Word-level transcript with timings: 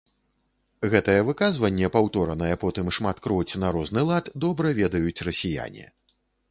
Гэтае 0.93 1.17
выказванне, 1.27 1.91
паўторанае 1.97 2.51
потым 2.65 2.91
шматкроць 2.99 3.57
на 3.65 3.73
розны 3.77 4.01
лад, 4.09 4.25
добра 4.47 4.67
ведаюць 4.83 5.19
расіяне. 5.31 5.85